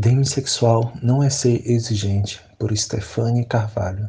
Demissexual 0.00 0.92
não 1.02 1.24
é 1.24 1.28
ser 1.28 1.68
exigente, 1.68 2.40
por 2.56 2.70
Stefanie 2.76 3.44
Carvalho. 3.44 4.08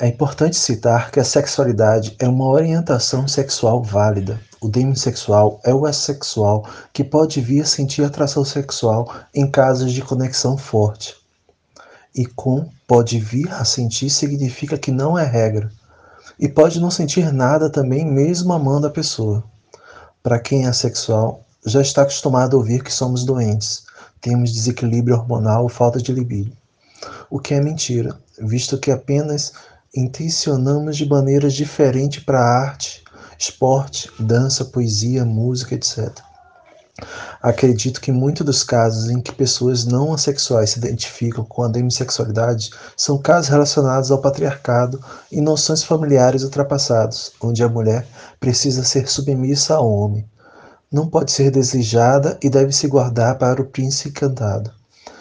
É 0.00 0.08
importante 0.08 0.56
citar 0.56 1.12
que 1.12 1.20
a 1.20 1.24
sexualidade 1.24 2.16
é 2.18 2.28
uma 2.28 2.48
orientação 2.48 3.28
sexual 3.28 3.84
válida. 3.84 4.40
O 4.60 4.68
demissexual 4.68 5.60
é 5.62 5.72
o 5.72 5.86
assexual 5.86 6.68
que 6.92 7.04
pode 7.04 7.40
vir 7.40 7.60
a 7.60 7.64
sentir 7.64 8.02
atração 8.02 8.44
sexual 8.44 9.14
em 9.32 9.48
casos 9.48 9.92
de 9.92 10.02
conexão 10.02 10.58
forte. 10.58 11.14
E 12.12 12.26
com 12.26 12.68
pode 12.84 13.20
vir 13.20 13.48
a 13.52 13.64
sentir 13.64 14.10
significa 14.10 14.76
que 14.76 14.90
não 14.90 15.16
é 15.16 15.24
regra. 15.24 15.70
E 16.36 16.48
pode 16.48 16.80
não 16.80 16.90
sentir 16.90 17.32
nada 17.32 17.70
também, 17.70 18.04
mesmo 18.04 18.52
amando 18.52 18.88
a 18.88 18.90
pessoa. 18.90 19.44
Para 20.20 20.40
quem 20.40 20.64
é 20.64 20.68
assexual, 20.68 21.44
já 21.64 21.80
está 21.80 22.02
acostumado 22.02 22.56
a 22.56 22.58
ouvir 22.58 22.82
que 22.82 22.92
somos 22.92 23.24
doentes 23.24 23.84
temos 24.24 24.54
desequilíbrio 24.54 25.16
hormonal 25.16 25.64
ou 25.64 25.68
falta 25.68 26.00
de 26.00 26.10
libido. 26.10 26.50
O 27.28 27.38
que 27.38 27.52
é 27.52 27.60
mentira, 27.60 28.18
visto 28.40 28.78
que 28.78 28.90
apenas 28.90 29.52
intencionamos 29.94 30.96
de 30.96 31.06
maneiras 31.06 31.52
diferentes 31.52 32.24
para 32.24 32.40
arte, 32.40 33.04
esporte, 33.38 34.10
dança, 34.18 34.64
poesia, 34.64 35.26
música, 35.26 35.74
etc. 35.74 36.10
Acredito 37.42 38.00
que 38.00 38.10
muitos 38.10 38.46
dos 38.46 38.64
casos 38.64 39.10
em 39.10 39.20
que 39.20 39.34
pessoas 39.34 39.84
não 39.84 40.14
assexuais 40.14 40.70
se 40.70 40.78
identificam 40.78 41.44
com 41.44 41.62
a 41.62 41.68
demissexualidade 41.68 42.70
são 42.96 43.18
casos 43.18 43.50
relacionados 43.50 44.10
ao 44.10 44.22
patriarcado 44.22 45.04
e 45.30 45.38
noções 45.38 45.82
familiares 45.82 46.44
ultrapassados, 46.44 47.30
onde 47.42 47.62
a 47.62 47.68
mulher 47.68 48.06
precisa 48.40 48.82
ser 48.82 49.06
submissa 49.06 49.74
ao 49.74 49.92
homem, 49.92 50.24
não 50.90 51.08
pode 51.08 51.32
ser 51.32 51.50
desejada 51.50 52.38
e 52.42 52.48
deve 52.48 52.72
se 52.72 52.86
guardar 52.86 53.38
para 53.38 53.60
o 53.60 53.66
príncipe 53.66 54.10
encantado. 54.10 54.70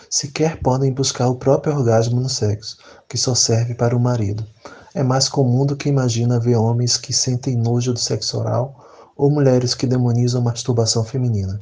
Sequer 0.10 0.60
podem 0.62 0.94
buscar 0.94 1.28
o 1.28 1.36
próprio 1.36 1.76
orgasmo 1.76 2.22
no 2.22 2.30
sexo, 2.30 2.78
que 3.10 3.18
só 3.18 3.34
serve 3.34 3.74
para 3.74 3.98
o 3.98 4.00
marido. 4.00 4.46
É 4.94 5.02
mais 5.02 5.28
comum 5.28 5.66
do 5.66 5.76
que 5.76 5.90
imagina 5.90 6.40
ver 6.40 6.56
homens 6.56 6.98
que 6.98 7.12
sentem 7.12 7.56
nojo 7.56 7.94
do 7.94 8.00
sexo 8.00 8.38
oral 8.38 8.86
ou 9.18 9.32
mulheres 9.32 9.74
que 9.74 9.88
demonizam 9.88 10.42
a 10.42 10.44
masturbação 10.44 11.04
feminina. 11.04 11.60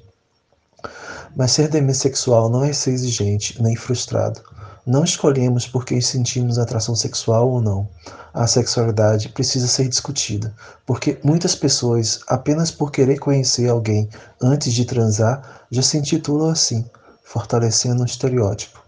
Mas 1.35 1.51
ser 1.51 1.69
demissexual 1.69 2.49
não 2.49 2.63
é 2.63 2.73
ser 2.73 2.91
exigente 2.91 3.61
nem 3.61 3.75
frustrado. 3.75 4.41
Não 4.85 5.03
escolhemos 5.03 5.67
por 5.67 5.85
quem 5.85 6.01
sentimos 6.01 6.57
atração 6.57 6.95
sexual 6.95 7.47
ou 7.47 7.61
não. 7.61 7.87
A 8.33 8.47
sexualidade 8.47 9.29
precisa 9.29 9.67
ser 9.67 9.87
discutida, 9.87 10.55
porque 10.87 11.19
muitas 11.23 11.53
pessoas, 11.53 12.21
apenas 12.25 12.71
por 12.71 12.91
querer 12.91 13.19
conhecer 13.19 13.69
alguém 13.69 14.09
antes 14.41 14.73
de 14.73 14.83
transar, 14.83 15.65
já 15.69 15.83
se 15.83 15.97
intitulam 15.97 16.49
assim, 16.49 16.83
fortalecendo 17.23 18.01
um 18.01 18.05
estereótipo. 18.05 18.81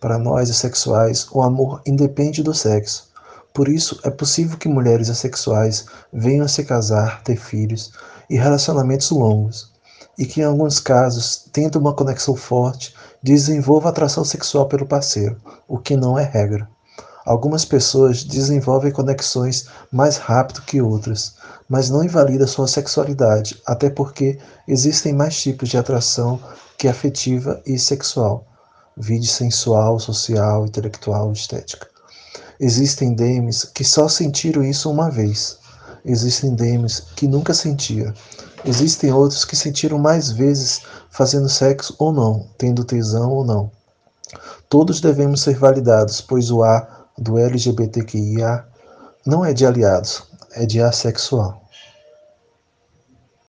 Para 0.00 0.16
nós, 0.16 0.48
os 0.48 0.58
sexuais, 0.58 1.26
o 1.32 1.42
amor 1.42 1.82
independe 1.84 2.40
do 2.40 2.54
sexo. 2.54 3.10
Por 3.52 3.68
isso, 3.68 3.98
é 4.04 4.10
possível 4.10 4.56
que 4.56 4.68
mulheres 4.68 5.10
assexuais 5.10 5.86
venham 6.12 6.44
a 6.44 6.48
se 6.48 6.62
casar, 6.62 7.22
ter 7.24 7.36
filhos 7.36 7.90
e 8.30 8.36
relacionamentos 8.36 9.10
longos, 9.10 9.72
e 10.18 10.24
que 10.26 10.40
em 10.40 10.44
alguns 10.44 10.80
casos, 10.80 11.44
tendo 11.52 11.78
uma 11.78 11.94
conexão 11.94 12.34
forte, 12.34 12.94
desenvolva 13.22 13.88
atração 13.88 14.24
sexual 14.24 14.66
pelo 14.66 14.86
parceiro, 14.86 15.40
o 15.68 15.78
que 15.78 15.96
não 15.96 16.18
é 16.18 16.22
regra. 16.22 16.68
Algumas 17.24 17.64
pessoas 17.64 18.22
desenvolvem 18.22 18.92
conexões 18.92 19.66
mais 19.90 20.16
rápido 20.16 20.62
que 20.62 20.80
outras, 20.80 21.34
mas 21.68 21.90
não 21.90 22.04
invalida 22.04 22.46
sua 22.46 22.68
sexualidade, 22.68 23.60
até 23.66 23.90
porque 23.90 24.38
existem 24.68 25.12
mais 25.12 25.36
tipos 25.36 25.68
de 25.68 25.76
atração 25.76 26.38
que 26.78 26.86
afetiva 26.86 27.60
e 27.66 27.78
sexual, 27.78 28.46
vide 28.96 29.26
sensual, 29.26 29.98
social, 29.98 30.66
intelectual, 30.66 31.32
estética. 31.32 31.88
Existem 32.60 33.12
demes 33.12 33.64
que 33.64 33.84
só 33.84 34.08
sentiram 34.08 34.62
isso 34.62 34.90
uma 34.90 35.10
vez. 35.10 35.58
Existem 36.04 36.54
demes 36.54 37.00
que 37.16 37.26
nunca 37.26 37.52
sentiram. 37.52 38.14
Existem 38.66 39.12
outros 39.12 39.44
que 39.44 39.54
sentiram 39.54 39.96
mais 39.96 40.32
vezes 40.32 40.82
fazendo 41.08 41.48
sexo 41.48 41.94
ou 42.00 42.12
não, 42.12 42.48
tendo 42.58 42.84
tesão 42.84 43.30
ou 43.30 43.44
não. 43.44 43.70
Todos 44.68 45.00
devemos 45.00 45.40
ser 45.42 45.56
validados, 45.56 46.20
pois 46.20 46.50
o 46.50 46.64
A 46.64 47.06
do 47.16 47.38
LGBTQIA 47.38 48.64
não 49.24 49.44
é 49.44 49.52
de 49.52 49.64
aliados, 49.64 50.24
é 50.52 50.66
de 50.66 50.82
assexual. 50.82 51.62